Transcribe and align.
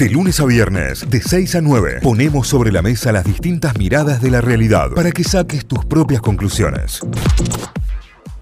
De 0.00 0.08
lunes 0.08 0.40
a 0.40 0.46
viernes, 0.46 1.10
de 1.10 1.20
6 1.20 1.56
a 1.56 1.60
9, 1.60 1.98
ponemos 2.02 2.48
sobre 2.48 2.72
la 2.72 2.80
mesa 2.80 3.12
las 3.12 3.22
distintas 3.22 3.76
miradas 3.76 4.22
de 4.22 4.30
la 4.30 4.40
realidad 4.40 4.92
para 4.96 5.12
que 5.12 5.22
saques 5.22 5.66
tus 5.66 5.84
propias 5.84 6.22
conclusiones. 6.22 7.02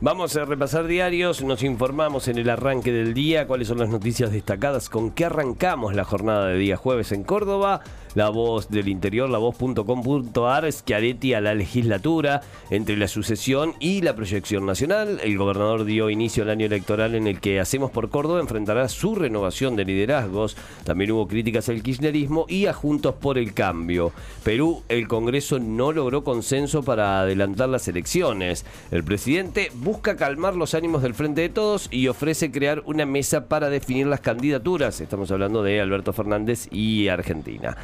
Vamos 0.00 0.36
a 0.36 0.44
repasar 0.44 0.86
diarios, 0.86 1.42
nos 1.42 1.64
informamos 1.64 2.29
en 2.29 2.38
el 2.38 2.48
arranque 2.48 2.92
del 2.92 3.12
día, 3.12 3.48
cuáles 3.48 3.66
son 3.66 3.79
las 3.79 3.88
noticias 3.88 4.30
destacadas, 4.30 4.88
con 4.88 5.10
qué 5.10 5.24
arrancamos 5.24 5.96
la 5.96 6.04
jornada 6.04 6.46
de 6.46 6.58
día 6.58 6.76
jueves 6.76 7.11
en 7.11 7.25
Córdoba, 7.25 7.80
la 8.14 8.30
voz 8.30 8.68
del 8.70 8.88
interior, 8.88 9.29
la 9.29 9.38
voz.com.ar, 9.38 10.72
Schiaretti 10.72 11.34
a 11.34 11.40
la 11.40 11.54
legislatura, 11.54 12.40
entre 12.70 12.96
la 12.96 13.08
sucesión 13.08 13.75
y 13.79 14.02
la 14.02 14.16
proyección 14.16 14.66
nacional. 14.66 15.20
El 15.22 15.38
gobernador 15.38 15.84
dio 15.84 16.11
inicio 16.11 16.43
al 16.43 16.50
año 16.50 16.66
electoral 16.66 17.14
en 17.14 17.26
el 17.26 17.40
que 17.40 17.58
Hacemos 17.68 17.90
por 17.90 18.08
Córdoba 18.08 18.40
enfrentará 18.40 18.89
su 18.89 19.14
renovación 19.14 19.76
de 19.76 19.84
liderazgos. 19.84 20.57
También 20.84 21.11
hubo 21.12 21.29
críticas 21.29 21.68
al 21.68 21.82
kirchnerismo 21.82 22.46
y 22.48 22.64
a 22.64 22.72
Juntos 22.72 23.14
por 23.14 23.36
el 23.36 23.53
Cambio. 23.53 24.12
Perú, 24.43 24.82
el 24.89 25.06
Congreso 25.06 25.59
no 25.59 25.93
logró 25.93 26.25
consenso 26.25 26.82
para 26.82 27.20
adelantar 27.20 27.68
las 27.68 27.86
elecciones. 27.89 28.64
El 28.90 29.04
presidente 29.04 29.70
busca 29.75 30.17
calmar 30.17 30.56
los 30.56 30.75
ánimos 30.75 31.03
del 31.03 31.12
Frente 31.12 31.43
de 31.43 31.48
Todos 31.50 31.89
y 31.90 32.09
ofrece 32.09 32.50
crear 32.50 32.83
una 32.86 33.05
mesa 33.05 33.48
para 33.48 33.69
definir 33.69 34.06
las 34.06 34.20
candidaturas. 34.20 35.03
Estamos 35.03 35.31
hablando 35.31 35.62
de 35.62 35.81
Alberto 35.83 36.14
Fernández 36.14 36.69
y 36.70 37.09
Argentina. 37.09 37.77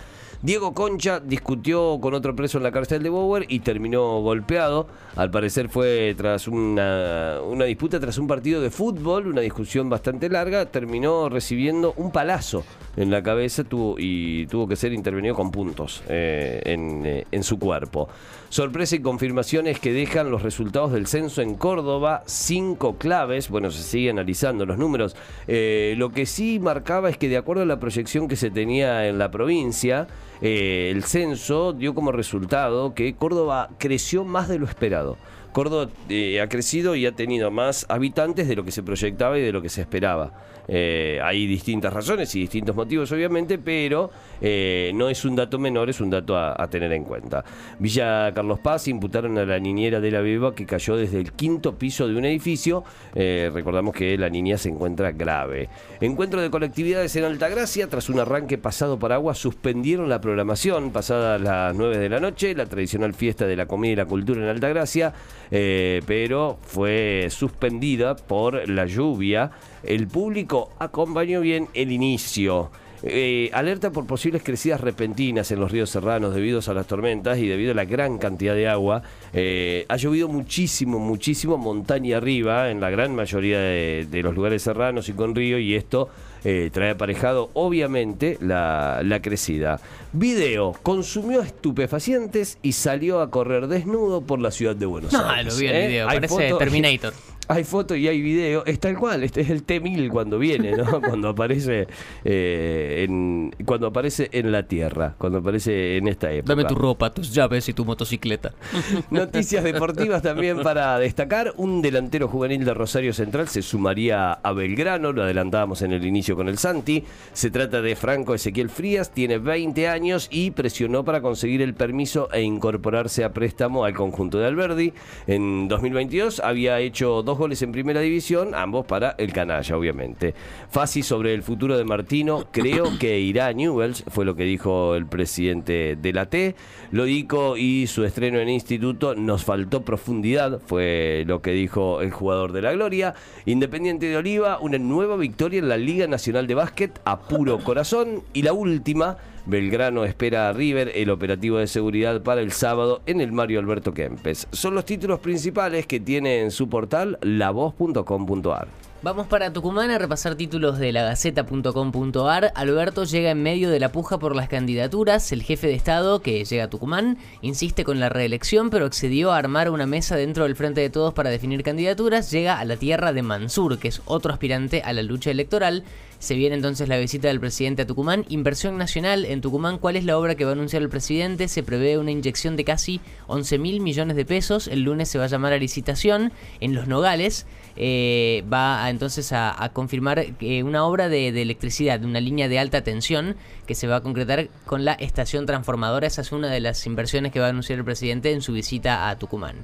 Diego 0.42 0.74
Concha 0.74 1.20
discutió 1.20 1.98
con 2.00 2.14
otro 2.14 2.36
preso 2.36 2.58
en 2.58 2.64
la 2.64 2.72
cárcel 2.72 3.02
de 3.02 3.08
Bower 3.08 3.46
y 3.48 3.60
terminó 3.60 4.20
golpeado. 4.20 4.86
Al 5.16 5.30
parecer 5.30 5.68
fue 5.68 6.14
tras 6.16 6.48
una, 6.48 7.38
una 7.42 7.64
disputa, 7.64 8.00
tras 8.00 8.18
un 8.18 8.26
partido 8.26 8.60
de 8.60 8.70
fútbol, 8.70 9.26
una 9.28 9.40
discusión 9.40 9.88
bastante 9.88 10.28
larga, 10.28 10.66
terminó 10.66 11.28
recibiendo 11.28 11.94
un 11.96 12.10
palazo 12.10 12.64
en 12.96 13.10
la 13.10 13.22
cabeza 13.22 13.64
y 13.98 14.46
tuvo 14.46 14.68
que 14.68 14.76
ser 14.76 14.92
intervenido 14.92 15.34
con 15.34 15.50
puntos 15.50 16.02
eh, 16.08 16.60
en, 16.64 17.06
eh, 17.06 17.26
en 17.30 17.42
su 17.42 17.58
cuerpo. 17.58 18.08
Sorpresa 18.48 18.94
y 18.94 19.00
confirmaciones 19.00 19.80
que 19.80 19.92
dejan 19.92 20.30
los 20.30 20.42
resultados 20.42 20.92
del 20.92 21.08
censo 21.08 21.42
en 21.42 21.56
Córdoba, 21.56 22.22
cinco 22.26 22.96
claves, 22.98 23.48
bueno, 23.48 23.72
se 23.72 23.82
sigue 23.82 24.10
analizando 24.10 24.64
los 24.64 24.78
números. 24.78 25.16
Eh, 25.48 25.94
lo 25.98 26.10
que 26.10 26.24
sí 26.24 26.60
marcaba 26.60 27.10
es 27.10 27.18
que 27.18 27.28
de 27.28 27.36
acuerdo 27.36 27.62
a 27.64 27.66
la 27.66 27.80
proyección 27.80 28.28
que 28.28 28.36
se 28.36 28.52
tenía 28.52 29.08
en 29.08 29.18
la 29.18 29.32
provincia, 29.32 30.06
eh, 30.40 30.90
el 30.94 31.04
censo 31.04 31.72
dio 31.72 31.94
como 31.94 32.12
resultado 32.12 32.94
que 32.94 33.14
Córdoba 33.14 33.70
creció 33.78 34.24
más 34.24 34.48
de 34.48 34.58
lo 34.58 34.66
esperado. 34.66 35.16
Córdoba 35.54 35.88
eh, 36.08 36.40
ha 36.40 36.48
crecido 36.48 36.96
y 36.96 37.06
ha 37.06 37.12
tenido 37.12 37.48
más 37.52 37.86
habitantes 37.88 38.48
de 38.48 38.56
lo 38.56 38.64
que 38.64 38.72
se 38.72 38.82
proyectaba 38.82 39.38
y 39.38 39.42
de 39.42 39.52
lo 39.52 39.62
que 39.62 39.68
se 39.68 39.82
esperaba. 39.82 40.32
Eh, 40.66 41.20
hay 41.22 41.46
distintas 41.46 41.92
razones 41.92 42.34
y 42.34 42.40
distintos 42.40 42.74
motivos, 42.74 43.12
obviamente, 43.12 43.58
pero 43.58 44.10
eh, 44.40 44.90
no 44.94 45.08
es 45.08 45.24
un 45.24 45.36
dato 45.36 45.58
menor, 45.58 45.90
es 45.90 46.00
un 46.00 46.10
dato 46.10 46.36
a, 46.36 46.66
tener 46.68 46.92
en 46.92 47.04
cuenta. 47.04 47.44
Villa 47.78 48.32
Carlos 48.34 48.58
Paz 48.58 48.88
imputaron 48.88 49.38
a 49.38 49.44
la 49.44 49.60
niñera 49.60 50.00
de 50.00 50.10
la 50.10 50.22
Beba 50.22 50.54
que 50.54 50.66
cayó 50.66 50.96
desde 50.96 51.20
el 51.20 51.32
quinto 51.32 51.78
piso 51.78 52.08
de 52.08 52.16
un 52.16 52.24
edificio. 52.24 52.82
recordamos 53.14 53.94
que 53.94 54.18
la 54.18 54.28
niña 54.30 54.58
se 54.58 54.70
encuentra 54.70 55.12
grave. 55.12 55.68
Encuentro 56.00 56.40
de 56.40 56.50
colectividades 56.50 57.14
en 57.14 57.24
Altagracia, 57.24 57.88
tras 57.88 58.08
un 58.08 58.18
arranque 58.18 58.58
pasado 58.58 58.98
por 58.98 59.12
agua, 59.12 59.34
suspendieron 59.34 60.08
la 60.08 60.20
programación 60.20 60.90
pasada 60.90 61.38
las 61.38 61.76
9 61.76 61.98
de 61.98 62.08
la 62.08 62.18
noche, 62.18 62.54
la 62.56 62.66
tradicional 62.66 63.14
fiesta 63.14 63.46
de 63.46 63.54
la 63.54 63.66
comida 63.66 63.92
y 63.92 63.96
la 63.96 64.06
cultura 64.06 64.42
en 64.42 64.48
Altagracia. 64.48 65.12
Eh, 65.50 66.02
pero 66.06 66.58
fue 66.62 67.28
suspendida 67.30 68.16
por 68.16 68.68
la 68.68 68.86
lluvia. 68.86 69.50
El 69.82 70.08
público 70.08 70.70
acompañó 70.78 71.40
bien 71.40 71.68
el 71.74 71.92
inicio. 71.92 72.70
Eh, 73.06 73.50
alerta 73.52 73.90
por 73.90 74.06
posibles 74.06 74.42
crecidas 74.42 74.80
repentinas 74.80 75.50
en 75.50 75.60
los 75.60 75.70
ríos 75.70 75.90
serranos 75.90 76.34
debido 76.34 76.60
a 76.66 76.72
las 76.72 76.86
tormentas 76.86 77.36
y 77.36 77.46
debido 77.46 77.72
a 77.72 77.74
la 77.74 77.84
gran 77.84 78.16
cantidad 78.16 78.54
de 78.54 78.66
agua. 78.66 79.02
Eh, 79.34 79.84
ha 79.88 79.96
llovido 79.96 80.26
muchísimo, 80.28 80.98
muchísimo 80.98 81.58
montaña 81.58 82.16
arriba 82.16 82.70
en 82.70 82.80
la 82.80 82.88
gran 82.88 83.14
mayoría 83.14 83.58
de, 83.58 84.20
los 84.22 84.34
lugares 84.34 84.62
serranos 84.62 85.10
y 85.10 85.12
con 85.12 85.34
río 85.34 85.58
y 85.58 85.74
esto 85.74 86.08
eh, 86.44 86.70
trae 86.72 86.90
aparejado 86.90 87.50
obviamente 87.54 88.38
la, 88.40 89.00
la, 89.02 89.22
crecida. 89.22 89.80
Video, 90.12 90.74
consumió 90.82 91.40
estupefacientes 91.40 92.58
y 92.62 92.72
salió 92.72 93.20
a 93.20 93.30
correr 93.30 93.66
desnudo 93.66 94.20
por 94.20 94.40
la 94.40 94.50
ciudad 94.50 94.76
de 94.76 94.86
Buenos 94.86 95.14
Aires. 95.14 95.46
No, 95.46 95.50
lo 95.52 95.56
vi 95.56 95.66
el 95.66 95.88
video, 95.88 96.06
parece 96.06 96.52
Terminator. 96.58 97.14
hay 97.48 97.64
foto 97.64 97.94
y 97.94 98.08
hay 98.08 98.20
video, 98.20 98.64
es 98.64 98.80
tal 98.80 98.96
cual, 98.98 99.22
este 99.24 99.42
es 99.42 99.50
el 99.50 99.62
T-1000 99.62 100.10
cuando 100.10 100.38
viene, 100.38 100.72
¿no? 100.72 101.00
cuando 101.02 101.28
aparece 101.28 101.86
eh, 102.24 103.04
en, 103.06 103.54
cuando 103.64 103.88
aparece 103.88 104.28
en 104.32 104.52
la 104.52 104.64
Tierra, 104.64 105.14
cuando 105.18 105.38
aparece 105.38 105.98
en 105.98 106.08
esta 106.08 106.30
época. 106.32 106.54
Dame 106.54 106.64
tu 106.64 106.74
ropa, 106.74 107.12
tus 107.12 107.32
llaves 107.32 107.68
y 107.68 107.72
tu 107.72 107.84
motocicleta. 107.84 108.52
Noticias 109.10 109.62
deportivas 109.64 110.22
también 110.22 110.62
para 110.62 110.98
destacar, 110.98 111.52
un 111.56 111.82
delantero 111.82 112.28
juvenil 112.28 112.64
de 112.64 112.74
Rosario 112.74 113.12
Central 113.12 113.48
se 113.48 113.62
sumaría 113.62 114.32
a 114.32 114.52
Belgrano, 114.52 115.12
lo 115.12 115.22
adelantábamos 115.22 115.82
en 115.82 115.92
el 115.92 116.04
inicio 116.06 116.36
con 116.36 116.48
el 116.48 116.58
Santi, 116.58 117.04
se 117.32 117.50
trata 117.50 117.82
de 117.82 117.96
Franco 117.96 118.34
Ezequiel 118.34 118.70
Frías, 118.70 119.10
tiene 119.10 119.38
20 119.38 119.88
años 119.88 120.28
y 120.30 120.50
presionó 120.52 121.04
para 121.04 121.20
conseguir 121.20 121.62
el 121.62 121.74
permiso 121.74 122.28
e 122.32 122.42
incorporarse 122.42 123.24
a 123.24 123.32
préstamo 123.32 123.84
al 123.84 123.94
conjunto 123.94 124.38
de 124.38 124.46
Alberdi. 124.46 124.92
En 125.26 125.68
2022 125.68 126.40
había 126.40 126.80
hecho 126.80 127.22
dos 127.22 127.33
goles 127.38 127.62
en 127.62 127.72
primera 127.72 128.00
división, 128.00 128.54
ambos 128.54 128.86
para 128.86 129.14
el 129.18 129.32
canalla, 129.32 129.76
obviamente. 129.76 130.34
Fácil 130.70 131.04
sobre 131.04 131.34
el 131.34 131.42
futuro 131.42 131.76
de 131.76 131.84
Martino, 131.84 132.46
creo 132.52 132.98
que 132.98 133.20
irá 133.20 133.46
a 133.46 133.52
Newells, 133.52 134.04
fue 134.08 134.24
lo 134.24 134.34
que 134.34 134.44
dijo 134.44 134.94
el 134.94 135.06
presidente 135.06 135.96
de 135.96 136.12
la 136.12 136.26
T. 136.26 136.54
Lodico 136.90 137.56
y 137.56 137.86
su 137.86 138.04
estreno 138.04 138.38
en 138.38 138.48
instituto 138.48 139.14
nos 139.14 139.44
faltó 139.44 139.82
profundidad, 139.82 140.60
fue 140.66 141.24
lo 141.26 141.42
que 141.42 141.50
dijo 141.52 142.00
el 142.00 142.10
jugador 142.10 142.52
de 142.52 142.62
la 142.62 142.72
Gloria. 142.72 143.14
Independiente 143.46 144.06
de 144.06 144.16
Oliva, 144.16 144.58
una 144.60 144.78
nueva 144.78 145.16
victoria 145.16 145.58
en 145.58 145.68
la 145.68 145.76
Liga 145.76 146.06
Nacional 146.06 146.46
de 146.46 146.54
Básquet 146.54 147.00
a 147.04 147.20
puro 147.20 147.58
corazón. 147.58 148.22
Y 148.32 148.42
la 148.42 148.52
última, 148.52 149.16
Belgrano 149.46 150.04
espera 150.04 150.48
a 150.48 150.52
River 150.52 150.92
el 150.94 151.10
operativo 151.10 151.58
de 151.58 151.66
seguridad 151.66 152.22
para 152.22 152.40
el 152.40 152.52
sábado 152.52 153.02
en 153.06 153.20
el 153.20 153.32
Mario 153.32 153.60
Alberto 153.60 153.92
Kempes. 153.92 154.48
Son 154.52 154.74
los 154.74 154.84
títulos 154.84 155.20
principales 155.20 155.86
que 155.86 156.00
tiene 156.00 156.40
en 156.40 156.50
su 156.50 156.68
portal 156.68 157.18
lavoz.com.ar. 157.20 158.68
Vamos 159.04 159.26
para 159.26 159.52
Tucumán 159.52 159.90
a 159.90 159.98
repasar 159.98 160.34
títulos 160.34 160.78
de 160.78 160.90
la 160.90 161.02
Gaceta.com.ar. 161.02 162.52
Alberto 162.54 163.04
llega 163.04 163.32
en 163.32 163.42
medio 163.42 163.68
de 163.68 163.78
la 163.78 163.92
puja 163.92 164.18
por 164.18 164.34
las 164.34 164.48
candidaturas. 164.48 165.30
El 165.30 165.42
jefe 165.42 165.66
de 165.66 165.74
Estado, 165.74 166.22
que 166.22 166.42
llega 166.42 166.64
a 166.64 166.70
Tucumán, 166.70 167.18
insiste 167.42 167.84
con 167.84 168.00
la 168.00 168.08
reelección, 168.08 168.70
pero 168.70 168.86
accedió 168.86 169.32
a 169.32 169.36
armar 169.36 169.68
una 169.68 169.84
mesa 169.84 170.16
dentro 170.16 170.44
del 170.44 170.56
Frente 170.56 170.80
de 170.80 170.88
Todos 170.88 171.12
para 171.12 171.28
definir 171.28 171.62
candidaturas. 171.62 172.30
Llega 172.30 172.58
a 172.58 172.64
la 172.64 172.78
tierra 172.78 173.12
de 173.12 173.20
Mansur, 173.20 173.78
que 173.78 173.88
es 173.88 174.00
otro 174.06 174.32
aspirante 174.32 174.80
a 174.82 174.94
la 174.94 175.02
lucha 175.02 175.30
electoral. 175.30 175.84
Se 176.24 176.36
viene 176.36 176.56
entonces 176.56 176.88
la 176.88 176.96
visita 176.96 177.28
del 177.28 177.38
presidente 177.38 177.82
a 177.82 177.86
Tucumán. 177.86 178.24
Inversión 178.30 178.78
nacional 178.78 179.26
en 179.26 179.42
Tucumán. 179.42 179.76
¿Cuál 179.76 179.96
es 179.96 180.06
la 180.06 180.16
obra 180.16 180.36
que 180.36 180.46
va 180.46 180.52
a 180.52 180.54
anunciar 180.54 180.80
el 180.80 180.88
presidente? 180.88 181.48
Se 181.48 181.62
prevé 181.62 181.98
una 181.98 182.12
inyección 182.12 182.56
de 182.56 182.64
casi 182.64 183.02
11 183.26 183.58
mil 183.58 183.82
millones 183.82 184.16
de 184.16 184.24
pesos. 184.24 184.66
El 184.66 184.84
lunes 184.84 185.10
se 185.10 185.18
va 185.18 185.24
a 185.24 185.26
llamar 185.26 185.52
a 185.52 185.58
licitación 185.58 186.32
en 186.60 186.74
Los 186.74 186.88
Nogales. 186.88 187.44
Eh, 187.76 188.42
va 188.50 188.88
entonces 188.88 189.32
a, 189.34 189.70
confirmar 189.74 190.24
eh, 190.40 190.62
una 190.62 190.86
obra 190.86 191.10
de, 191.10 191.30
de, 191.30 191.42
electricidad, 191.42 192.02
una 192.02 192.20
línea 192.20 192.48
de 192.48 192.58
alta 192.58 192.82
tensión 192.82 193.36
que 193.66 193.74
se 193.74 193.86
va 193.86 193.96
a 193.96 194.00
concretar 194.00 194.48
con 194.64 194.86
la 194.86 194.94
estación 194.94 195.44
transformadora. 195.44 196.06
Esa 196.06 196.22
es 196.22 196.32
una 196.32 196.48
de 196.48 196.60
las 196.60 196.86
inversiones 196.86 197.32
que 197.32 197.40
va 197.40 197.48
a 197.48 197.50
anunciar 197.50 197.80
el 197.80 197.84
presidente 197.84 198.32
en 198.32 198.40
su 198.40 198.54
visita 198.54 199.10
a 199.10 199.18
Tucumán. 199.18 199.56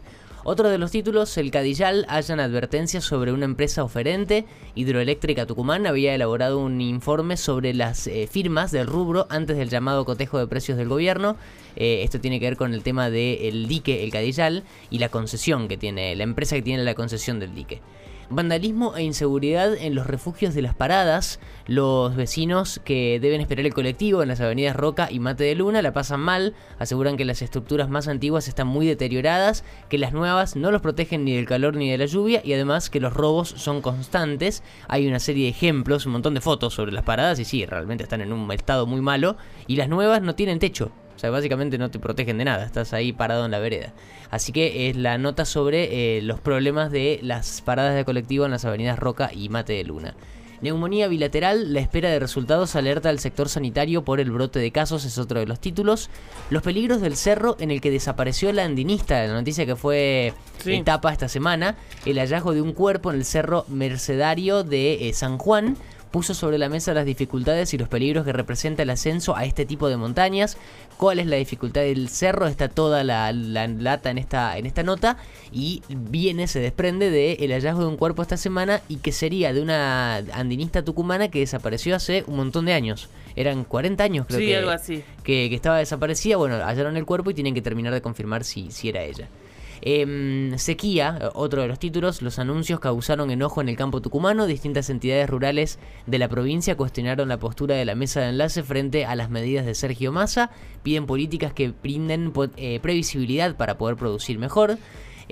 Otro 0.42 0.70
de 0.70 0.78
los 0.78 0.90
títulos, 0.90 1.36
el 1.36 1.50
Cadillal, 1.50 2.06
hallan 2.08 2.40
advertencias 2.40 3.04
sobre 3.04 3.30
una 3.32 3.44
empresa 3.44 3.84
oferente. 3.84 4.46
Hidroeléctrica 4.74 5.44
Tucumán 5.44 5.86
había 5.86 6.14
elaborado 6.14 6.58
un 6.60 6.80
informe 6.80 7.36
sobre 7.36 7.74
las 7.74 8.06
eh, 8.06 8.26
firmas 8.26 8.70
del 8.70 8.86
rubro 8.86 9.26
antes 9.28 9.58
del 9.58 9.68
llamado 9.68 10.06
cotejo 10.06 10.38
de 10.38 10.46
precios 10.46 10.78
del 10.78 10.88
gobierno. 10.88 11.36
Eh, 11.76 12.00
esto 12.04 12.20
tiene 12.20 12.40
que 12.40 12.46
ver 12.46 12.56
con 12.56 12.72
el 12.72 12.82
tema 12.82 13.10
del 13.10 13.68
dique, 13.68 14.02
el 14.02 14.10
Cadillal, 14.10 14.64
y 14.88 14.98
la 14.98 15.10
concesión 15.10 15.68
que 15.68 15.76
tiene, 15.76 16.16
la 16.16 16.24
empresa 16.24 16.56
que 16.56 16.62
tiene 16.62 16.84
la 16.84 16.94
concesión 16.94 17.38
del 17.38 17.54
dique 17.54 17.82
vandalismo 18.30 18.96
e 18.96 19.02
inseguridad 19.02 19.74
en 19.74 19.94
los 19.94 20.06
refugios 20.06 20.54
de 20.54 20.62
las 20.62 20.74
paradas. 20.74 21.40
Los 21.66 22.16
vecinos 22.16 22.80
que 22.84 23.18
deben 23.20 23.40
esperar 23.40 23.66
el 23.66 23.74
colectivo 23.74 24.22
en 24.22 24.28
las 24.28 24.40
avenidas 24.40 24.76
Roca 24.76 25.08
y 25.10 25.18
Mate 25.18 25.44
de 25.44 25.54
Luna 25.54 25.82
la 25.82 25.92
pasan 25.92 26.20
mal, 26.20 26.54
aseguran 26.78 27.16
que 27.16 27.24
las 27.24 27.42
estructuras 27.42 27.90
más 27.90 28.08
antiguas 28.08 28.48
están 28.48 28.68
muy 28.68 28.86
deterioradas, 28.86 29.64
que 29.88 29.98
las 29.98 30.12
nuevas 30.12 30.56
no 30.56 30.70
los 30.70 30.80
protegen 30.80 31.24
ni 31.24 31.34
del 31.34 31.46
calor 31.46 31.76
ni 31.76 31.90
de 31.90 31.98
la 31.98 32.06
lluvia 32.06 32.40
y 32.44 32.52
además 32.52 32.88
que 32.88 33.00
los 33.00 33.12
robos 33.12 33.48
son 33.48 33.82
constantes. 33.82 34.62
Hay 34.88 35.06
una 35.06 35.18
serie 35.18 35.44
de 35.44 35.50
ejemplos, 35.50 36.06
un 36.06 36.12
montón 36.12 36.34
de 36.34 36.40
fotos 36.40 36.74
sobre 36.74 36.92
las 36.92 37.04
paradas 37.04 37.38
y 37.40 37.44
sí, 37.44 37.66
realmente 37.66 38.04
están 38.04 38.20
en 38.20 38.32
un 38.32 38.50
estado 38.52 38.86
muy 38.86 39.00
malo 39.00 39.36
y 39.66 39.76
las 39.76 39.88
nuevas 39.88 40.22
no 40.22 40.34
tienen 40.34 40.58
techo. 40.58 40.92
O 41.20 41.22
sea, 41.22 41.28
básicamente 41.28 41.76
no 41.76 41.90
te 41.90 41.98
protegen 41.98 42.38
de 42.38 42.46
nada, 42.46 42.64
estás 42.64 42.94
ahí 42.94 43.12
parado 43.12 43.44
en 43.44 43.50
la 43.50 43.58
vereda. 43.58 43.92
Así 44.30 44.52
que 44.52 44.88
es 44.88 44.96
la 44.96 45.18
nota 45.18 45.44
sobre 45.44 46.16
eh, 46.16 46.22
los 46.22 46.40
problemas 46.40 46.90
de 46.90 47.20
las 47.22 47.60
paradas 47.60 47.94
de 47.94 48.06
colectivo 48.06 48.46
en 48.46 48.50
las 48.52 48.64
avenidas 48.64 48.98
Roca 48.98 49.30
y 49.30 49.50
Mate 49.50 49.74
de 49.74 49.84
Luna. 49.84 50.14
Neumonía 50.62 51.08
bilateral, 51.08 51.74
la 51.74 51.80
espera 51.80 52.08
de 52.08 52.20
resultados 52.20 52.74
alerta 52.74 53.10
al 53.10 53.18
sector 53.18 53.50
sanitario 53.50 54.02
por 54.02 54.18
el 54.18 54.30
brote 54.30 54.60
de 54.60 54.70
casos, 54.72 55.04
es 55.04 55.18
otro 55.18 55.40
de 55.40 55.46
los 55.46 55.60
títulos. 55.60 56.08
Los 56.48 56.62
peligros 56.62 57.02
del 57.02 57.16
cerro 57.16 57.54
en 57.60 57.70
el 57.70 57.82
que 57.82 57.90
desapareció 57.90 58.50
la 58.54 58.64
andinista, 58.64 59.22
la 59.26 59.34
noticia 59.34 59.66
que 59.66 59.76
fue 59.76 60.32
Sí. 60.64 60.72
etapa 60.72 61.12
esta 61.12 61.28
semana, 61.28 61.76
el 62.06 62.18
hallazgo 62.18 62.54
de 62.54 62.62
un 62.62 62.72
cuerpo 62.72 63.10
en 63.10 63.18
el 63.18 63.26
cerro 63.26 63.66
Mercedario 63.68 64.64
de 64.64 65.10
eh, 65.10 65.12
San 65.12 65.36
Juan 65.36 65.76
puso 66.10 66.34
sobre 66.34 66.58
la 66.58 66.68
mesa 66.68 66.92
las 66.94 67.04
dificultades 67.06 67.72
y 67.74 67.78
los 67.78 67.88
peligros 67.88 68.24
que 68.24 68.32
representa 68.32 68.82
el 68.82 68.90
ascenso 68.90 69.36
a 69.36 69.44
este 69.44 69.64
tipo 69.66 69.88
de 69.88 69.96
montañas. 69.96 70.56
¿Cuál 70.96 71.18
es 71.18 71.26
la 71.26 71.36
dificultad 71.36 71.82
del 71.82 72.08
cerro? 72.08 72.46
Está 72.46 72.68
toda 72.68 73.04
la, 73.04 73.32
la 73.32 73.68
lata 73.68 74.10
en 74.10 74.18
esta, 74.18 74.58
en 74.58 74.66
esta 74.66 74.82
nota 74.82 75.16
y 75.52 75.82
viene, 75.88 76.46
se 76.46 76.60
desprende 76.60 77.10
de 77.10 77.34
el 77.34 77.52
hallazgo 77.52 77.80
de 77.82 77.86
un 77.86 77.96
cuerpo 77.96 78.22
esta 78.22 78.36
semana 78.36 78.82
y 78.88 78.96
que 78.96 79.12
sería 79.12 79.52
de 79.52 79.62
una 79.62 80.16
andinista 80.32 80.84
tucumana 80.84 81.28
que 81.28 81.38
desapareció 81.40 81.94
hace 81.96 82.24
un 82.26 82.36
montón 82.36 82.66
de 82.66 82.72
años. 82.74 83.08
Eran 83.36 83.64
40 83.64 84.02
años 84.04 84.26
creo 84.26 84.40
Sí, 84.40 84.46
que, 84.46 84.56
algo 84.56 84.70
así. 84.70 85.04
que, 85.22 85.48
que 85.48 85.54
estaba 85.54 85.78
desaparecida. 85.78 86.36
Bueno, 86.36 86.56
hallaron 86.56 86.96
el 86.96 87.06
cuerpo 87.06 87.30
y 87.30 87.34
tienen 87.34 87.54
que 87.54 87.62
terminar 87.62 87.92
de 87.94 88.02
confirmar 88.02 88.44
si, 88.44 88.70
si 88.70 88.88
era 88.88 89.02
ella. 89.04 89.28
Em, 89.82 90.58
sequía, 90.58 91.18
eh, 91.20 91.28
otro 91.34 91.62
de 91.62 91.68
los 91.68 91.78
títulos, 91.78 92.20
los 92.22 92.38
anuncios 92.38 92.80
causaron 92.80 93.30
enojo 93.30 93.60
en 93.60 93.68
el 93.68 93.76
campo 93.76 94.02
tucumano. 94.02 94.46
Distintas 94.46 94.90
entidades 94.90 95.28
rurales 95.28 95.78
de 96.06 96.18
la 96.18 96.28
provincia 96.28 96.76
cuestionaron 96.76 97.28
la 97.28 97.38
postura 97.38 97.74
de 97.76 97.84
la 97.84 97.94
mesa 97.94 98.20
de 98.20 98.28
enlace 98.28 98.62
frente 98.62 99.06
a 99.06 99.14
las 99.14 99.30
medidas 99.30 99.64
de 99.64 99.74
Sergio 99.74 100.12
Massa. 100.12 100.50
Piden 100.82 101.06
políticas 101.06 101.52
que 101.52 101.72
brinden 101.82 102.32
eh, 102.56 102.80
previsibilidad 102.80 103.56
para 103.56 103.78
poder 103.78 103.96
producir 103.96 104.38
mejor. 104.38 104.78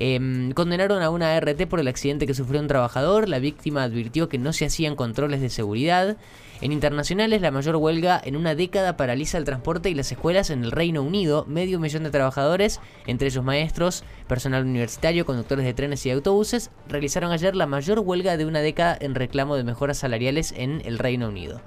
Em, 0.00 0.52
condenaron 0.52 1.02
a 1.02 1.10
una 1.10 1.36
RT 1.40 1.66
por 1.66 1.80
el 1.80 1.88
accidente 1.88 2.28
que 2.28 2.32
sufrió 2.32 2.60
un 2.60 2.68
trabajador. 2.68 3.28
La 3.28 3.40
víctima 3.40 3.82
advirtió 3.82 4.28
que 4.28 4.38
no 4.38 4.52
se 4.52 4.64
hacían 4.64 4.94
controles 4.94 5.40
de 5.40 5.50
seguridad. 5.50 6.16
En 6.60 6.70
internacionales, 6.70 7.42
la 7.42 7.50
mayor 7.50 7.74
huelga 7.74 8.20
en 8.24 8.36
una 8.36 8.54
década 8.54 8.96
paraliza 8.96 9.38
el 9.38 9.44
transporte 9.44 9.90
y 9.90 9.94
las 9.94 10.12
escuelas 10.12 10.50
en 10.50 10.62
el 10.62 10.70
Reino 10.70 11.02
Unido. 11.02 11.46
Medio 11.48 11.80
millón 11.80 12.04
de 12.04 12.12
trabajadores, 12.12 12.78
entre 13.08 13.26
ellos 13.26 13.42
maestros, 13.42 14.04
personal 14.28 14.62
universitario, 14.62 15.26
conductores 15.26 15.64
de 15.64 15.74
trenes 15.74 16.06
y 16.06 16.12
autobuses, 16.12 16.70
realizaron 16.88 17.32
ayer 17.32 17.56
la 17.56 17.66
mayor 17.66 17.98
huelga 17.98 18.36
de 18.36 18.46
una 18.46 18.60
década 18.60 18.96
en 19.00 19.16
reclamo 19.16 19.56
de 19.56 19.64
mejoras 19.64 19.98
salariales 19.98 20.54
en 20.56 20.80
el 20.84 21.00
Reino 21.00 21.26
Unido. 21.26 21.60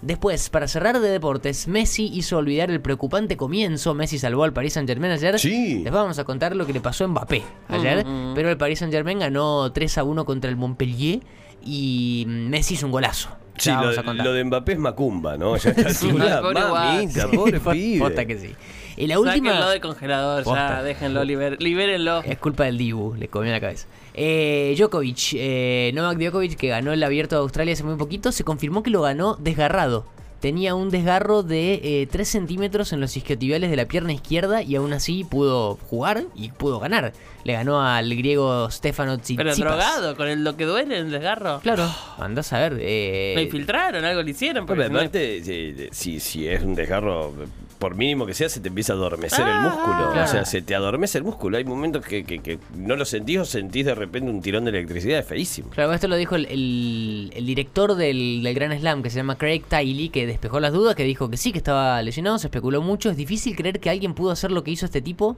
Después, 0.00 0.48
para 0.48 0.68
cerrar 0.68 1.00
de 1.00 1.08
deportes, 1.08 1.66
Messi 1.66 2.08
hizo 2.12 2.38
olvidar 2.38 2.70
el 2.70 2.80
preocupante 2.80 3.36
comienzo. 3.36 3.94
Messi 3.94 4.18
salvó 4.18 4.44
al 4.44 4.52
Paris 4.52 4.74
Saint 4.74 4.88
Germain 4.88 5.12
ayer. 5.12 5.38
Sí. 5.38 5.80
Les 5.82 5.92
vamos 5.92 6.18
a 6.18 6.24
contar 6.24 6.54
lo 6.54 6.66
que 6.66 6.72
le 6.72 6.80
pasó 6.80 7.04
a 7.04 7.08
Mbappé 7.08 7.42
ayer. 7.68 8.06
Pero 8.34 8.50
el 8.50 8.56
Paris 8.56 8.78
Saint 8.78 8.92
Germain 8.92 9.18
ganó 9.18 9.72
3 9.72 9.98
a 9.98 10.04
1 10.04 10.24
contra 10.24 10.50
el 10.50 10.56
Montpellier 10.56 11.20
y 11.64 12.24
Messi 12.28 12.74
hizo 12.74 12.86
un 12.86 12.92
golazo. 12.92 13.30
Sí, 13.56 13.70
lo, 13.70 13.76
vamos 13.76 13.98
a 13.98 14.02
contar. 14.04 14.24
lo 14.24 14.32
de 14.32 14.44
Mbappé 14.44 14.72
es 14.72 14.78
Macumba, 14.78 15.36
¿no? 15.36 15.56
Ya 15.56 15.70
está 15.70 15.90
Sí, 15.94 16.06
altura, 16.08 16.40
pobre 16.42 16.60
mamita, 16.60 17.26
guaso. 17.26 17.36
pobre 17.36 17.60
pibe. 17.60 17.98
Posta 17.98 18.24
que 18.24 18.38
sí. 18.38 18.54
Y 18.98 19.06
la 19.06 19.18
última. 19.20 19.50
Sáquenlo 19.52 19.70
del 19.70 19.80
congelador, 19.80 20.44
Posta. 20.44 20.68
ya, 20.78 20.82
déjenlo, 20.82 21.22
liber- 21.24 21.58
libérenlo. 21.60 22.22
Es 22.24 22.38
culpa 22.38 22.64
del 22.64 22.76
Dibu, 22.78 23.14
le 23.14 23.28
comió 23.28 23.52
la 23.52 23.60
cabeza. 23.60 23.86
Eh, 24.14 24.74
Djokovic, 24.76 25.34
eh, 25.34 25.92
Novak 25.94 26.18
Djokovic, 26.18 26.56
que 26.56 26.68
ganó 26.68 26.92
el 26.92 27.02
abierto 27.02 27.36
de 27.36 27.42
Australia 27.42 27.74
hace 27.74 27.84
muy 27.84 27.96
poquito, 27.96 28.32
se 28.32 28.42
confirmó 28.44 28.82
que 28.82 28.90
lo 28.90 29.02
ganó 29.02 29.36
desgarrado. 29.36 30.04
Tenía 30.40 30.76
un 30.76 30.90
desgarro 30.90 31.42
de 31.42 32.06
3 32.12 32.28
centímetros 32.28 32.92
en 32.92 33.00
los 33.00 33.16
isquiotibiales 33.16 33.70
de 33.70 33.76
la 33.76 33.86
pierna 33.86 34.12
izquierda 34.12 34.62
y 34.62 34.76
aún 34.76 34.92
así 34.92 35.24
pudo 35.24 35.74
jugar 35.90 36.24
y 36.36 36.50
pudo 36.52 36.78
ganar. 36.78 37.12
Le 37.42 37.54
ganó 37.54 37.82
al 37.82 38.08
griego 38.14 38.70
Stefano 38.70 39.18
Tsitsipas. 39.18 39.56
Pero 39.58 39.68
drogado, 39.70 40.16
con 40.16 40.28
el, 40.28 40.44
lo 40.44 40.56
que 40.56 40.64
duele 40.64 40.96
en 40.98 41.06
el 41.06 41.10
desgarro. 41.10 41.58
Claro, 41.60 41.88
andás 42.18 42.52
a 42.52 42.60
ver. 42.60 42.78
eh, 42.80 43.32
Lo 43.34 43.42
infiltraron, 43.42 44.04
algo 44.04 44.22
le 44.22 44.30
hicieron. 44.30 44.64
no- 44.64 44.72
aparte, 44.84 45.42
si, 45.42 45.74
si, 45.90 46.20
si 46.20 46.46
es 46.46 46.62
un 46.62 46.76
desgarro, 46.76 47.34
por 47.78 47.94
mínimo 47.94 48.26
que 48.26 48.34
sea, 48.34 48.48
se 48.48 48.60
te 48.60 48.68
empieza 48.68 48.92
a 48.92 48.96
adormecer 48.96 49.40
el 49.46 49.52
Ah, 49.52 49.60
músculo. 49.60 50.12
claro. 50.12 50.24
O 50.24 50.26
sea, 50.32 50.44
se 50.44 50.62
te 50.62 50.74
adormece 50.74 51.18
el 51.18 51.24
músculo. 51.24 51.56
Hay 51.58 51.64
momentos 51.64 52.04
que, 52.04 52.24
que- 52.24 52.40
que 52.40 52.58
no 52.76 52.96
lo 52.96 53.04
sentís 53.04 53.38
o 53.38 53.44
sentís 53.44 53.86
de 53.86 53.94
repente 53.94 54.30
un 54.30 54.42
tirón 54.42 54.64
de 54.64 54.70
electricidad. 54.70 55.20
Es 55.20 55.26
feísimo. 55.26 55.70
Claro, 55.70 55.92
esto 55.92 56.08
lo 56.08 56.16
dijo 56.16 56.34
el, 56.34 56.46
el- 56.46 57.32
el 57.34 57.46
director 57.46 57.94
del, 57.94 58.42
del 58.42 58.54
Gran 58.54 58.76
Slam, 58.78 59.02
que 59.02 59.10
se 59.10 59.16
llama 59.16 59.36
Craig 59.38 59.62
Tiley, 59.68 60.08
que 60.08 60.26
despejó 60.26 60.58
las 60.60 60.72
dudas, 60.72 60.94
que 60.96 61.04
dijo 61.04 61.30
que 61.30 61.36
sí, 61.36 61.52
que 61.52 61.58
estaba 61.58 62.02
lesionado, 62.02 62.38
se 62.38 62.48
especuló 62.48 62.82
mucho. 62.82 63.10
Es 63.10 63.16
difícil 63.16 63.54
creer 63.54 63.78
que 63.80 63.90
alguien 63.90 64.14
pudo 64.14 64.30
hacer 64.32 64.50
lo 64.50 64.64
que 64.64 64.70
hizo 64.72 64.84
este 64.86 65.00
tipo 65.00 65.36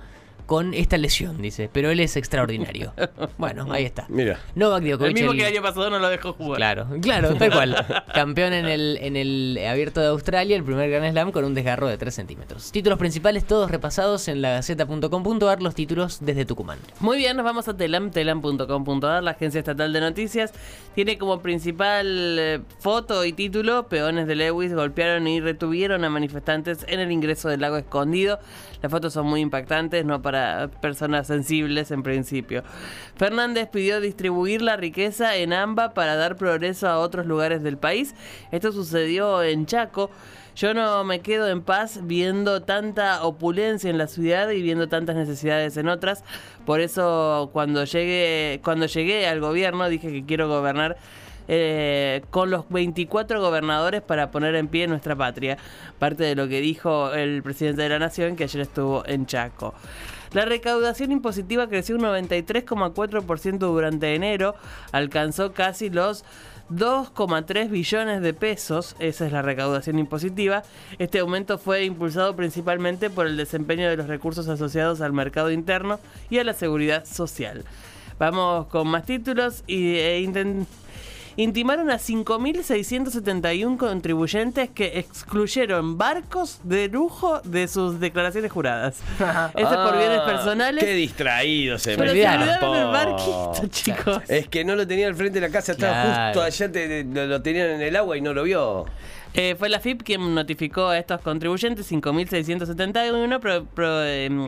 con 0.51 0.75
esta 0.75 0.99
lesión, 0.99 1.41
dice. 1.41 1.71
Pero 1.73 1.91
él 1.93 2.01
es 2.01 2.17
extraordinario. 2.17 2.93
bueno, 3.39 3.69
ahí 3.71 3.85
está. 3.85 4.07
Mira. 4.09 4.41
Novak 4.57 4.83
El 4.83 4.89
Djokovic. 4.91 5.15
mismo 5.15 5.31
el- 5.31 5.39
que 5.39 5.47
el 5.47 5.53
año 5.53 5.63
pasado 5.63 5.91
no 5.91 6.01
lo 6.01 6.09
dejó 6.09 6.33
jugar. 6.33 6.57
Claro, 6.57 6.89
claro, 7.01 7.35
tal 7.39 7.53
cual. 7.53 7.87
Campeón 8.13 8.53
en 8.55 8.67
el, 8.67 8.99
en 9.01 9.15
el 9.15 9.61
abierto 9.65 10.01
de 10.01 10.09
Australia, 10.09 10.57
el 10.57 10.65
primer 10.65 10.91
Gran 10.91 11.09
Slam 11.09 11.31
con 11.31 11.45
un 11.45 11.55
desgarro 11.55 11.87
de 11.87 11.97
3 11.99 12.13
centímetros. 12.13 12.73
Títulos 12.73 12.99
principales 12.99 13.45
todos 13.45 13.71
repasados 13.71 14.27
en 14.27 14.43
lagaceta.com.ar, 14.43 15.63
los 15.63 15.77
títulos 15.77 16.19
desde 16.21 16.45
Tucumán. 16.45 16.81
Muy 16.99 17.17
bien, 17.19 17.37
nos 17.37 17.45
vamos 17.45 17.69
a 17.69 17.77
telam, 17.77 18.11
telam.com.ar, 18.11 19.23
la 19.23 19.31
agencia 19.31 19.61
estatal 19.61 19.93
de 19.93 20.01
noticias. 20.01 20.53
Tiene 20.97 21.17
como 21.17 21.43
principal 21.43 22.37
eh, 22.41 22.61
foto 22.81 23.25
y 23.25 23.33
título, 23.33 23.87
peones 23.87 24.27
de 24.27 24.35
Lewis 24.35 24.75
golpearon 24.75 25.29
y 25.29 25.41
retuvieron 25.41 26.05
a 26.05 26.11
manifestantes 26.11 26.85
en 26.89 26.99
el 26.99 27.13
ingreso 27.13 27.49
del 27.49 27.61
lago 27.61 27.77
escondido. 27.77 28.41
Las 28.83 28.91
fotos 28.91 29.13
son 29.13 29.27
muy 29.27 29.41
impactantes, 29.43 30.05
no 30.07 30.23
para 30.23 30.40
personas 30.81 31.27
sensibles 31.27 31.91
en 31.91 32.03
principio. 32.03 32.63
Fernández 33.17 33.69
pidió 33.71 34.01
distribuir 34.01 34.63
la 34.63 34.77
riqueza 34.77 35.37
en 35.37 35.53
AMBA 35.53 35.95
para 35.95 36.17
dar 36.17 36.37
progreso 36.37 36.89
a 36.89 36.99
otros 36.99 37.27
lugares 37.27 37.63
del 37.63 37.79
país. 37.79 38.15
Esto 38.51 38.73
sucedió 38.73 39.43
en 39.43 39.67
Chaco. 39.67 40.11
Yo 40.57 40.75
no 40.75 41.05
me 41.05 41.21
quedo 41.21 41.49
en 41.49 41.63
paz 41.63 42.01
viendo 42.03 42.63
tanta 42.63 43.25
opulencia 43.25 43.89
en 43.89 43.99
la 43.99 44.09
ciudad 44.09 44.51
y 44.51 44.63
viendo 44.63 44.89
tantas 44.89 45.17
necesidades 45.17 45.77
en 45.77 45.89
otras. 45.89 46.25
Por 46.67 46.81
eso 46.81 47.51
cuando 47.53 47.85
llegué, 47.85 48.61
cuando 48.63 48.87
llegué 48.87 49.27
al 49.27 49.41
gobierno 49.41 49.89
dije 49.89 50.11
que 50.11 50.27
quiero 50.27 50.49
gobernar 50.49 50.97
eh, 51.53 52.23
con 52.31 52.51
los 52.51 52.69
24 52.69 53.41
gobernadores 53.41 54.03
para 54.03 54.31
poner 54.31 54.55
en 54.55 54.69
pie 54.69 54.87
nuestra 54.87 55.17
patria. 55.17 55.59
Parte 55.99 56.25
de 56.25 56.35
lo 56.35 56.47
que 56.47 56.61
dijo 56.61 57.13
el 57.13 57.43
presidente 57.43 57.83
de 57.83 57.89
la 57.89 57.99
nación 57.99 58.37
que 58.37 58.45
ayer 58.45 58.63
estuvo 58.63 59.05
en 59.07 59.27
Chaco. 59.27 59.75
La 60.33 60.45
recaudación 60.45 61.11
impositiva 61.11 61.69
creció 61.69 61.97
un 61.97 62.03
93,4% 62.03 63.59
durante 63.59 64.15
enero, 64.15 64.55
alcanzó 64.93 65.53
casi 65.53 65.91
los 65.91 66.25
2,3 66.71 67.69
billones 67.69 68.23
de 68.23 68.33
pesos, 68.33 68.95
esa 69.01 69.27
es 69.27 69.33
la 69.33 69.43
recaudación 69.43 69.99
impositiva. 69.99 70.63
Este 70.99 71.19
aumento 71.19 71.59
fue 71.59 71.85
impulsado 71.85 72.37
principalmente 72.37 73.11
por 73.11 73.27
el 73.27 73.37
desempeño 73.37 73.91
de 73.91 73.97
los 73.97 74.07
recursos 74.07 74.47
asociados 74.49 75.01
al 75.01 75.13
mercado 75.13 75.51
interno 75.51 75.99
y 76.31 76.39
a 76.39 76.45
la 76.45 76.55
seguridad 76.55 77.05
social. 77.05 77.65
Vamos 78.21 78.67
con 78.67 78.87
más 78.87 79.05
títulos 79.05 79.65
y 79.67 79.97
e 79.97 80.21
intimaron 81.43 81.91
a 81.91 81.99
5.671 81.99 83.77
contribuyentes 83.77 84.69
que 84.71 84.99
excluyeron 84.99 85.97
barcos 85.99 86.61
de 86.65 86.89
lujo 86.89 87.41
de 87.45 87.69
sus 87.69 88.01
declaraciones 88.01 88.51
juradas. 88.53 88.99
Esto 89.55 89.71
es 89.71 89.91
por 89.91 89.99
bienes 89.99 90.21
Ah, 90.23 90.27
personales. 90.27 90.85
Qué 90.85 90.95
distraído 90.95 91.79
se 91.79 91.97
Pero 91.97 92.13
me 92.13 92.21
se 92.21 92.29
olvidaron. 92.29 92.49
el 92.49 92.59
Po. 92.87 92.93
barquito, 92.93 93.67
chicos. 93.69 94.23
Es 94.29 94.49
que 94.49 94.65
no 94.65 94.75
lo 94.77 94.87
tenía 94.87 95.07
al 95.07 95.15
frente 95.15 95.41
de 95.41 95.47
la 95.49 95.53
casa, 95.53 95.73
estaba 95.73 95.93
Claro. 96.03 96.25
justo 96.27 96.43
allá, 96.43 96.73
te- 96.73 97.05
lo, 97.05 97.27
lo 97.27 97.43
tenían 97.43 97.71
en 97.71 97.81
el 97.83 97.97
agua 97.97 98.17
y 98.17 98.21
no 98.21 98.33
lo 98.33 98.43
vio. 98.43 98.85
Eh, 99.33 99.55
fue 99.59 99.69
la 99.69 99.79
FIP 99.79 100.03
quien 100.03 100.35
notificó 100.35 100.89
a 100.89 100.99
estos 100.99 101.21
contribuyentes, 101.21 101.87
5.671 101.91 103.39
pro- 103.41 103.65
pro- 103.65 104.05
em, 104.05 104.47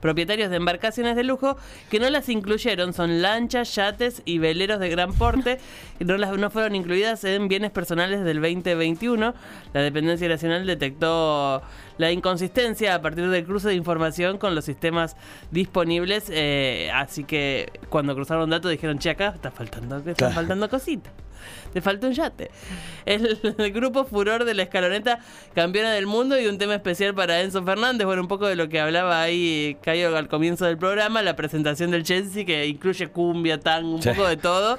propietarios 0.00 0.50
de 0.50 0.56
embarcaciones 0.56 1.16
de 1.16 1.24
lujo, 1.24 1.56
que 1.90 1.98
no 2.00 2.08
las 2.10 2.28
incluyeron. 2.28 2.92
Son 2.92 3.22
lanchas, 3.22 3.74
yates 3.74 4.22
y 4.24 4.38
veleros 4.38 4.80
de 4.80 4.88
gran 4.88 5.12
porte, 5.12 5.58
no, 6.00 6.16
las, 6.16 6.36
no 6.36 6.50
fueron 6.50 6.74
incluidas 6.74 7.24
en 7.24 7.48
bienes 7.48 7.70
personales 7.70 8.24
del 8.24 8.40
2021. 8.40 9.34
La 9.72 9.80
Dependencia 9.82 10.28
Nacional 10.28 10.66
detectó 10.66 11.62
la 11.98 12.10
inconsistencia 12.10 12.94
a 12.94 13.00
partir 13.02 13.28
del 13.28 13.44
cruce 13.44 13.68
de 13.68 13.74
información 13.74 14.38
con 14.38 14.54
los 14.54 14.64
sistemas 14.64 15.16
disponibles. 15.50 16.26
eh, 16.30 16.90
así 16.92 17.24
que 17.24 17.70
cuando 17.88 18.14
cruzaron 18.14 18.50
datos 18.50 18.70
dijeron, 18.70 18.98
che, 18.98 19.10
acá 19.10 19.28
está 19.34 19.50
faltando, 19.50 20.02
Claro. 20.14 20.34
faltando 20.34 20.68
cositas. 20.68 21.12
Te 21.72 21.80
falta 21.80 22.06
un 22.06 22.12
yate. 22.12 22.50
El, 23.06 23.38
el 23.58 23.72
grupo 23.72 24.04
Furor 24.04 24.44
de 24.44 24.54
la 24.54 24.62
Escaloneta, 24.64 25.18
campeona 25.54 25.92
del 25.92 26.06
mundo 26.06 26.38
y 26.40 26.46
un 26.46 26.58
tema 26.58 26.74
especial 26.74 27.14
para 27.14 27.40
Enzo 27.40 27.62
Fernández. 27.64 28.06
Bueno, 28.06 28.22
un 28.22 28.28
poco 28.28 28.46
de 28.46 28.56
lo 28.56 28.68
que 28.68 28.80
hablaba 28.80 29.20
ahí 29.22 29.76
Cayo 29.82 30.16
al 30.16 30.28
comienzo 30.28 30.64
del 30.66 30.78
programa, 30.78 31.22
la 31.22 31.36
presentación 31.36 31.90
del 31.90 32.04
Chelsea 32.04 32.44
que 32.44 32.66
incluye 32.66 33.08
cumbia, 33.08 33.58
tango, 33.60 33.94
un 33.96 34.02
Sí. 34.02 34.10
poco 34.10 34.26
de 34.28 34.36
todo. 34.36 34.78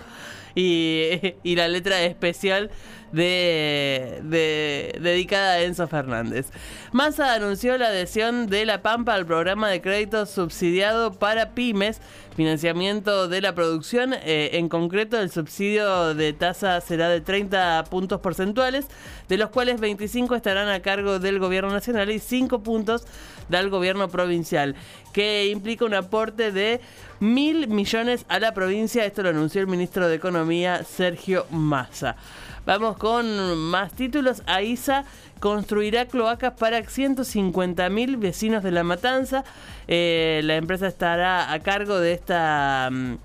Y, 0.57 1.33
y 1.43 1.57
la 1.57 1.67
letra 1.67 2.01
especial 2.03 2.71
de, 3.11 4.19
de- 4.23 4.97
dedicada 5.01 5.53
a 5.55 5.61
Enzo 5.61 5.87
Fernández. 5.87 6.47
Massa 6.93 7.33
anunció 7.33 7.77
la 7.77 7.87
adhesión 7.87 8.47
de 8.47 8.65
La 8.65 8.81
Pampa 8.81 9.13
al 9.15 9.25
programa 9.25 9.69
de 9.69 9.81
crédito 9.81 10.25
subsidiado 10.25 11.11
para 11.13 11.51
pymes, 11.55 11.99
financiamiento 12.35 13.27
de 13.27 13.41
la 13.41 13.55
producción, 13.55 14.13
eh, 14.13 14.51
en 14.53 14.67
concreto 14.67 15.19
el 15.19 15.31
subsidio 15.31 16.13
de 16.13 16.33
tasa 16.33 16.81
será 16.81 17.09
de 17.09 17.21
30 17.21 17.85
puntos 17.89 18.19
porcentuales, 18.19 18.87
de 19.29 19.37
los 19.37 19.49
cuales 19.49 19.79
25 19.79 20.35
estarán 20.35 20.67
a 20.67 20.81
cargo 20.81 21.19
del 21.19 21.39
gobierno 21.39 21.71
nacional 21.71 22.11
y 22.11 22.19
5 22.19 22.61
puntos 22.61 23.05
del 23.47 23.69
gobierno 23.69 24.09
provincial, 24.09 24.75
que 25.13 25.47
implica 25.47 25.85
un 25.85 25.93
aporte 25.93 26.51
de 26.51 26.81
mil 27.19 27.67
millones 27.67 28.25
a 28.27 28.39
la 28.39 28.53
provincia. 28.53 29.05
Esto 29.05 29.23
lo 29.23 29.29
anunció 29.29 29.61
el 29.61 29.67
ministro 29.67 30.07
de 30.07 30.15
Economía, 30.15 30.83
Sergio 30.83 31.45
Massa. 31.51 32.17
Vamos 32.65 32.97
con 32.97 33.57
más 33.57 33.93
títulos. 33.93 34.41
AISA 34.47 35.05
construirá 35.39 36.05
cloacas 36.07 36.53
para 36.53 36.79
150.000 36.81 38.19
vecinos 38.19 38.63
de 38.63 38.71
La 38.71 38.83
Matanza. 38.83 39.43
Eh, 39.87 40.41
la 40.43 40.55
empresa 40.55 40.87
estará 40.87 41.51
a 41.51 41.59
cargo 41.59 41.99
de 41.99 42.13
esta, 42.13 42.89
mm, 42.91 43.15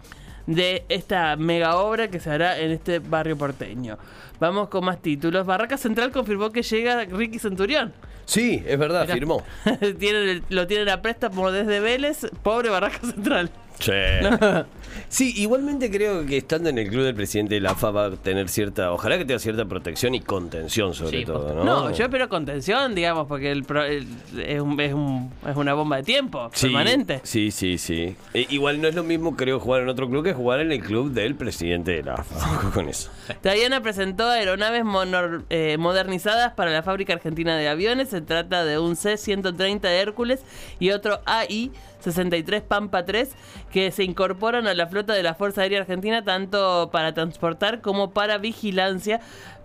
de 0.46 0.84
esta 0.88 1.36
mega 1.36 1.76
obra 1.76 2.08
que 2.08 2.20
se 2.20 2.30
hará 2.30 2.58
en 2.58 2.70
este 2.70 2.98
barrio 2.98 3.36
porteño. 3.38 3.98
Vamos 4.40 4.68
con 4.68 4.84
más 4.84 5.00
títulos. 5.00 5.46
Barraca 5.46 5.76
Central 5.78 6.12
confirmó 6.12 6.50
que 6.50 6.62
llega 6.62 7.04
Ricky 7.04 7.38
Centurión. 7.38 7.92
Sí, 8.26 8.62
es 8.66 8.78
verdad, 8.78 9.02
Mirá. 9.02 9.14
firmó. 9.14 9.42
Tienen 9.98 10.44
lo 10.50 10.66
tienen 10.66 10.88
a 10.88 11.02
préstamo 11.02 11.50
desde 11.50 11.80
Vélez. 11.80 12.26
Pobre 12.42 12.68
Barraca 12.68 13.00
Central. 13.00 13.50
Sí. 13.80 13.92
Sí, 15.08 15.32
igualmente 15.36 15.90
creo 15.90 16.24
que 16.24 16.36
estando 16.36 16.68
en 16.68 16.78
el 16.78 16.88
club 16.88 17.02
del 17.04 17.14
presidente 17.16 17.54
de 17.56 17.60
la 17.60 17.70
AFA 17.72 17.90
va 17.90 18.04
a 18.06 18.10
tener 18.12 18.48
cierta, 18.48 18.92
ojalá 18.92 19.18
que 19.18 19.24
tenga 19.24 19.40
cierta 19.40 19.64
protección 19.64 20.14
y 20.14 20.20
contención 20.20 20.94
sobre 20.94 21.20
Sí, 21.20 21.24
todo. 21.24 21.52
¿no? 21.52 21.64
No, 21.64 21.90
yo 21.92 22.04
espero 22.04 22.28
contención, 22.28 22.94
digamos, 22.94 23.26
porque 23.26 23.50
el, 23.50 23.64
pro- 23.64 23.84
el- 23.84 24.06
es, 24.40 24.60
un- 24.60 24.80
es, 24.80 24.92
un- 24.94 25.32
es 25.48 25.56
una 25.56 25.74
bomba 25.74 25.96
de 25.96 26.02
tiempo 26.04 26.48
Sí, 26.52 26.66
permanente. 26.66 27.20
Sí, 27.24 27.50
sí, 27.50 27.78
sí. 27.78 28.14
Eh, 28.34 28.46
igual 28.50 28.80
no 28.80 28.86
es 28.88 28.94
lo 28.94 29.02
mismo, 29.02 29.36
creo, 29.36 29.58
jugar 29.58 29.82
en 29.82 29.88
otro 29.88 30.08
club 30.08 30.22
que 30.24 30.32
jugar 30.32 30.60
en 30.60 30.70
el 30.70 30.80
club 30.80 31.10
del 31.12 31.34
presidente 31.34 31.90
de 31.92 32.02
la 32.04 32.14
AFA. 32.14 32.36
Ojo 32.36 32.70
con 32.72 32.88
eso. 32.88 33.10
Diana 33.42 33.80
presentó 33.82 34.28
aeronaves 34.28 34.84
monor- 34.84 35.44
eh, 35.50 35.76
modernizadas 35.78 36.52
para 36.52 36.70
la 36.70 36.82
fábrica 36.84 37.12
argentina 37.14 37.56
de 37.56 37.68
aviones. 37.68 38.08
Se 38.10 38.20
trata 38.20 38.64
de 38.64 38.78
un 38.78 38.94
C-130 38.96 39.84
Hércules 39.88 40.40
y 40.78 40.90
otro 40.90 41.20
AI-63 41.26 42.62
Pampa 42.62 43.04
3 43.04 43.30
que 43.72 43.90
se 43.90 44.04
incorporan 44.04 44.66
a 44.66 44.74
la 44.74 44.86
flota 44.86 45.12
de 45.12 45.22
la 45.22 45.34
Fuerza 45.34 45.62
Aérea 45.62 45.80
Argentina 45.80 46.24
tanto 46.24 46.90
para 46.92 47.14
transportar 47.14 47.80
como 47.80 48.10
para 48.10 48.38
vigilancia. 48.38 49.20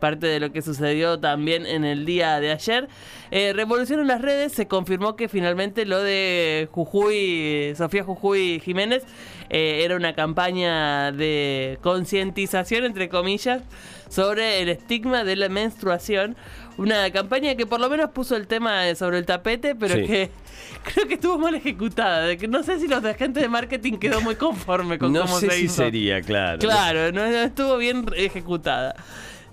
Parte 0.05 0.27
de 0.27 0.39
lo 0.39 0.51
que 0.51 0.61
sucedió 0.61 1.19
también 1.19 1.65
en 1.65 1.83
el 1.83 2.05
día 2.05 2.39
de 2.39 2.51
ayer. 2.51 2.87
Eh, 3.31 3.53
revolución 3.55 3.99
en 4.01 4.05
las 4.07 4.21
redes. 4.21 4.51
Se 4.51 4.67
confirmó 4.67 5.15
que 5.15 5.27
finalmente 5.27 5.83
lo 5.83 5.99
de 6.03 6.67
Jujuy, 6.71 7.73
Sofía 7.75 8.03
Jujuy 8.03 8.59
Jiménez, 8.63 9.01
eh, 9.49 9.81
era 9.83 9.95
una 9.95 10.13
campaña 10.13 11.11
de 11.11 11.79
concientización, 11.81 12.85
entre 12.85 13.09
comillas, 13.09 13.63
sobre 14.07 14.61
el 14.61 14.69
estigma 14.69 15.23
de 15.23 15.37
la 15.37 15.49
menstruación. 15.49 16.35
Una 16.77 17.09
campaña 17.09 17.55
que 17.55 17.65
por 17.65 17.79
lo 17.79 17.89
menos 17.89 18.11
puso 18.11 18.35
el 18.35 18.45
tema 18.45 18.87
eh, 18.87 18.93
sobre 18.95 19.17
el 19.17 19.25
tapete, 19.25 19.73
pero 19.73 19.95
Sí. 19.95 20.03
que 20.05 20.29
creo 20.93 21.07
que 21.07 21.15
estuvo 21.15 21.39
mal 21.39 21.55
ejecutada. 21.55 22.27
De 22.27 22.37
que 22.37 22.47
no 22.47 22.61
sé 22.61 22.79
si 22.79 22.87
los 22.87 23.01
de 23.01 23.09
agentes 23.09 23.41
de 23.41 23.49
marketing 23.49 23.93
quedó 23.93 24.21
muy 24.21 24.35
conforme 24.35 24.99
con 24.99 25.11
No 25.13 25.21
cómo 25.21 25.39
sé 25.39 25.49
se 25.49 25.55
si 25.57 25.65
hizo. 25.65 25.75
sería, 25.77 26.21
claro. 26.21 26.59
Claro, 26.59 27.11
no, 27.11 27.21
no 27.25 27.37
estuvo 27.39 27.77
bien 27.77 28.05
ejecutada. 28.15 28.93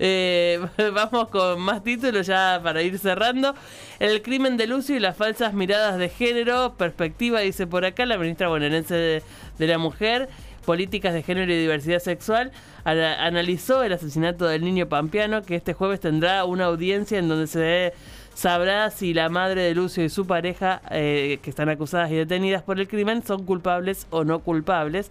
Eh, 0.05 0.59
vamos 0.93 1.29
con 1.29 1.61
más 1.61 1.81
títulos 1.81 2.27
ya 2.27 2.59
para 2.61 2.81
ir 2.81 2.99
cerrando. 2.99 3.55
El 3.99 4.21
crimen 4.21 4.57
de 4.57 4.67
Lucio 4.67 4.97
y 4.97 4.99
las 4.99 5.15
falsas 5.15 5.53
miradas 5.53 5.97
de 5.97 6.09
género. 6.09 6.73
Perspectiva, 6.77 7.39
dice 7.39 7.67
por 7.67 7.85
acá 7.85 8.05
la 8.05 8.17
ministra 8.17 8.49
bonaerense 8.49 8.95
de, 8.95 9.23
de 9.57 9.67
la 9.67 9.77
Mujer. 9.77 10.27
Políticas 10.65 11.13
de 11.13 11.23
género 11.23 11.53
y 11.53 11.57
diversidad 11.57 11.99
sexual. 11.99 12.51
Ana- 12.83 13.25
analizó 13.25 13.81
el 13.81 13.93
asesinato 13.93 14.45
del 14.45 14.65
niño 14.65 14.89
pampeano 14.89 15.41
que 15.41 15.55
este 15.55 15.73
jueves 15.73 16.01
tendrá 16.01 16.43
una 16.43 16.65
audiencia 16.65 17.17
en 17.17 17.29
donde 17.29 17.47
se 17.47 17.93
sabrá 18.33 18.89
si 18.89 19.13
la 19.13 19.29
madre 19.29 19.61
de 19.61 19.73
Lucio 19.73 20.03
y 20.03 20.09
su 20.09 20.27
pareja, 20.27 20.81
eh, 20.91 21.39
que 21.41 21.49
están 21.49 21.69
acusadas 21.69 22.11
y 22.11 22.15
detenidas 22.15 22.61
por 22.61 22.77
el 22.77 22.89
crimen, 22.89 23.23
son 23.25 23.45
culpables 23.45 24.05
o 24.09 24.25
no 24.25 24.39
culpables. 24.39 25.09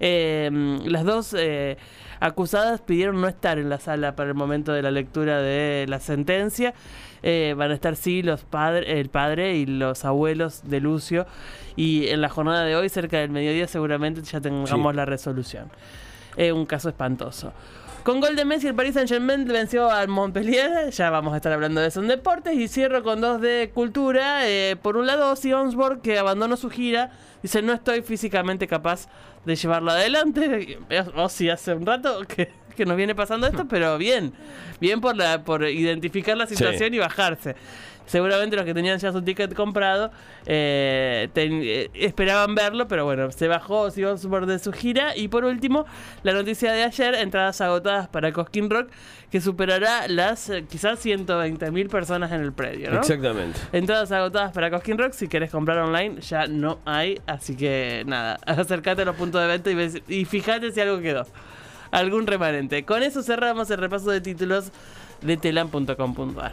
Eh, 0.00 0.50
las 0.86 1.04
dos 1.04 1.36
eh, 1.38 1.76
acusadas 2.26 2.80
pidieron 2.80 3.20
no 3.20 3.28
estar 3.28 3.58
en 3.58 3.68
la 3.68 3.78
sala 3.78 4.16
para 4.16 4.30
el 4.30 4.34
momento 4.34 4.72
de 4.72 4.82
la 4.82 4.90
lectura 4.90 5.40
de 5.40 5.84
la 5.88 6.00
sentencia. 6.00 6.74
Eh, 7.22 7.54
van 7.56 7.70
a 7.70 7.74
estar 7.74 7.96
sí 7.96 8.22
los 8.22 8.42
padres, 8.44 8.88
el 8.88 9.08
padre 9.08 9.56
y 9.56 9.66
los 9.66 10.04
abuelos 10.04 10.62
de 10.64 10.80
Lucio. 10.80 11.26
Y 11.76 12.08
en 12.08 12.20
la 12.20 12.28
jornada 12.28 12.64
de 12.64 12.76
hoy, 12.76 12.88
cerca 12.88 13.18
del 13.18 13.30
mediodía, 13.30 13.66
seguramente 13.66 14.22
ya 14.22 14.40
tengamos 14.40 14.70
Sí. 14.70 14.76
la 14.96 15.04
resolución. 15.04 15.70
Es 16.36 16.52
un 16.52 16.66
caso 16.66 16.88
espantoso. 16.88 17.52
Con 18.04 18.20
gol 18.20 18.36
de 18.36 18.44
Messi, 18.44 18.66
el 18.66 18.74
Paris 18.74 18.92
Saint-Germain 18.92 19.46
venció 19.46 19.90
al 19.90 20.08
Montpellier. 20.08 20.90
Ya 20.90 21.08
vamos 21.08 21.32
a 21.32 21.36
estar 21.36 21.50
hablando 21.54 21.80
de 21.80 21.86
eso 21.88 22.00
en 22.00 22.08
deportes. 22.08 22.52
Y 22.54 22.68
cierro 22.68 23.02
con 23.02 23.22
dos 23.22 23.40
de 23.40 23.70
cultura. 23.72 24.46
Eh, 24.46 24.76
por 24.76 24.98
un 24.98 25.06
lado, 25.06 25.32
Osbourne, 25.32 26.02
que 26.02 26.18
abandonó 26.18 26.58
su 26.58 26.68
gira. 26.68 27.12
Dice, 27.42 27.62
no 27.62 27.72
estoy 27.72 28.02
físicamente 28.02 28.66
capaz 28.66 29.08
de 29.46 29.56
llevarla 29.56 29.92
adelante. 29.92 30.78
Ozzy 31.16 31.48
hace 31.48 31.72
un 31.72 31.86
rato 31.86 32.20
que, 32.28 32.52
que 32.76 32.84
nos 32.84 32.98
viene 32.98 33.14
pasando 33.14 33.46
esto, 33.46 33.64
pero 33.70 33.96
bien. 33.96 34.34
Bien 34.82 35.00
por, 35.00 35.16
la, 35.16 35.42
por 35.42 35.66
identificar 35.66 36.36
la 36.36 36.46
situación 36.46 36.92
y 36.92 36.98
bajarse. 36.98 37.56
Seguramente 38.06 38.54
los 38.56 38.64
que 38.66 38.74
tenían 38.74 38.98
ya 38.98 39.12
su 39.12 39.22
ticket 39.22 39.54
comprado 39.54 40.10
eh, 40.46 41.28
ten- 41.32 41.62
eh, 41.64 41.90
esperaban 41.94 42.54
verlo, 42.54 42.86
pero 42.86 43.04
bueno, 43.06 43.32
se 43.32 43.48
bajó 43.48 43.80
Ozzy 43.82 44.04
Osbourne 44.04 44.46
de 44.52 44.58
su 44.58 44.72
gira. 44.72 45.16
Y 45.16 45.28
por 45.28 45.44
último, 45.44 45.86
la 46.22 46.32
noticia 46.34 46.72
de 46.72 46.82
ayer, 46.84 47.14
entradas 47.14 47.60
agotadas 47.62 48.08
para 48.08 48.30
Cosquín 48.32 48.68
Rock, 48.68 48.88
que 49.30 49.40
superará 49.40 50.06
las 50.06 50.50
eh, 50.50 50.64
quizás 50.70 51.04
120.000 51.04 51.88
personas 51.88 52.30
en 52.32 52.42
el 52.42 52.52
predio, 52.52 52.90
¿no? 52.90 52.98
Exactamente. 53.00 53.58
Entradas 53.72 54.12
agotadas 54.12 54.52
para 54.52 54.70
Cosquín 54.70 54.98
Rock, 54.98 55.12
si 55.12 55.26
querés 55.28 55.50
comprar 55.50 55.78
online 55.78 56.20
ya 56.20 56.46
no 56.46 56.80
hay, 56.84 57.20
así 57.26 57.56
que 57.56 58.04
nada, 58.06 58.38
acércate 58.46 59.02
a 59.02 59.04
los 59.06 59.16
puntos 59.16 59.40
de 59.40 59.46
venta 59.48 59.70
y, 59.70 59.74
ves- 59.74 60.02
y 60.08 60.24
fíjate 60.26 60.70
si 60.72 60.80
algo 60.80 61.00
quedó. 61.00 61.26
Algún 61.90 62.26
remanente. 62.26 62.84
Con 62.84 63.02
eso 63.02 63.22
cerramos 63.22 63.70
el 63.70 63.78
repaso 63.78 64.10
de 64.10 64.20
títulos 64.20 64.72
de 65.22 65.36
telam.com.ar. 65.36 66.52